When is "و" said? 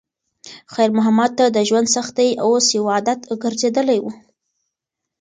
4.01-4.05